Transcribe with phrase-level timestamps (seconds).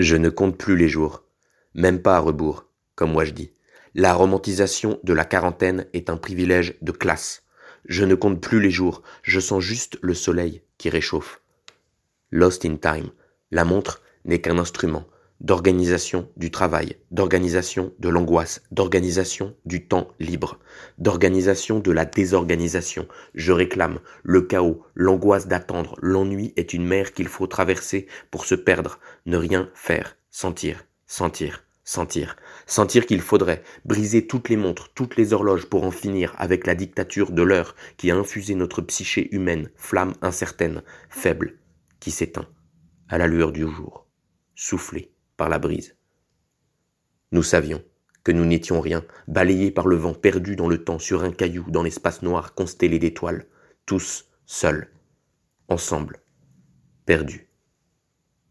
[0.00, 1.24] Je ne compte plus les jours,
[1.74, 2.64] même pas à rebours,
[2.94, 3.52] comme moi je dis.
[3.94, 7.42] La romantisation de la quarantaine est un privilège de classe.
[7.84, 11.42] Je ne compte plus les jours, je sens juste le soleil qui réchauffe.
[12.30, 13.10] Lost in Time,
[13.50, 15.04] la montre n'est qu'un instrument
[15.40, 20.58] d'organisation du travail, d'organisation de l'angoisse, d'organisation du temps libre,
[20.98, 23.08] d'organisation de la désorganisation.
[23.34, 28.54] Je réclame le chaos, l'angoisse d'attendre, l'ennui est une mer qu'il faut traverser pour se
[28.54, 35.16] perdre, ne rien faire, sentir, sentir, sentir, sentir qu'il faudrait briser toutes les montres, toutes
[35.16, 39.34] les horloges pour en finir avec la dictature de l'heure qui a infusé notre psyché
[39.34, 41.56] humaine, flamme incertaine, faible,
[41.98, 42.48] qui s'éteint
[43.08, 44.06] à la lueur du jour,
[44.54, 45.12] soufflé
[45.48, 45.96] la brise.
[47.32, 47.82] Nous savions
[48.24, 51.64] que nous n'étions rien, balayés par le vent, perdus dans le temps, sur un caillou,
[51.68, 53.46] dans l'espace noir constellé d'étoiles,
[53.86, 54.90] tous seuls,
[55.68, 56.20] ensemble,
[57.06, 57.48] perdus.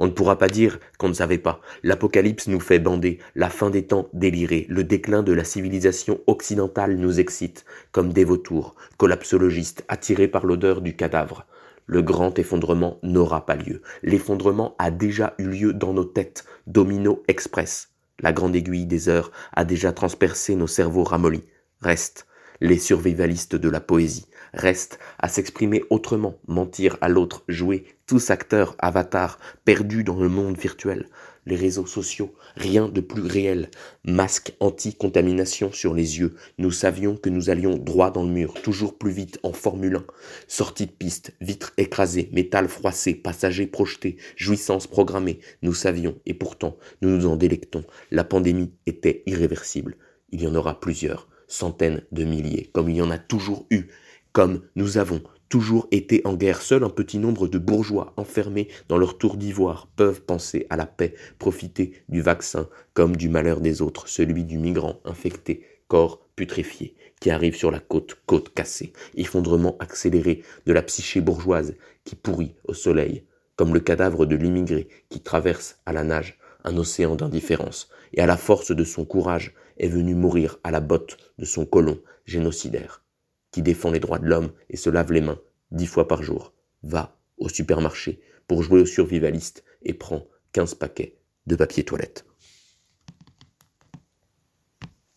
[0.00, 1.60] On ne pourra pas dire qu'on ne savait pas.
[1.82, 6.96] L'apocalypse nous fait bander, la fin des temps délirer, le déclin de la civilisation occidentale
[6.96, 11.46] nous excite, comme des vautours, collapsologistes attirés par l'odeur du cadavre
[11.88, 13.82] le grand effondrement n'aura pas lieu.
[14.02, 17.88] L'effondrement a déjà eu lieu dans nos têtes, domino express.
[18.20, 21.44] La grande aiguille des heures a déjà transpercé nos cerveaux ramollis.
[21.80, 22.26] Reste
[22.60, 24.26] les survivalistes de la poésie.
[24.52, 30.58] Reste à s'exprimer autrement, mentir à l'autre, jouer tous acteurs, avatars, perdus dans le monde
[30.58, 31.06] virtuel
[31.48, 33.70] les réseaux sociaux, rien de plus réel.
[34.04, 36.36] Masque anti-contamination sur les yeux.
[36.58, 40.04] Nous savions que nous allions droit dans le mur, toujours plus vite en Formule 1.
[40.46, 45.40] Sortie de piste, vitres écrasées, métal froissé, passagers projetés, jouissance programmée.
[45.62, 47.84] Nous savions, et pourtant, nous nous en délectons.
[48.10, 49.96] La pandémie était irréversible.
[50.30, 53.88] Il y en aura plusieurs, centaines de milliers, comme il y en a toujours eu,
[54.32, 56.62] comme nous avons toujours été en guerre.
[56.62, 60.86] Seul un petit nombre de bourgeois enfermés dans leur tour d'ivoire peuvent penser à la
[60.86, 66.94] paix, profiter du vaccin comme du malheur des autres, celui du migrant infecté, corps putréfié,
[67.20, 71.74] qui arrive sur la côte, côte cassée, effondrement accéléré de la psyché bourgeoise
[72.04, 73.24] qui pourrit au soleil,
[73.56, 78.26] comme le cadavre de l'immigré qui traverse à la nage un océan d'indifférence, et à
[78.26, 83.02] la force de son courage est venu mourir à la botte de son colon génocidaire
[83.50, 86.54] qui défend les droits de l'homme et se lave les mains dix fois par jour,
[86.82, 92.24] va au supermarché pour jouer au survivaliste et prend quinze paquets de papier toilette.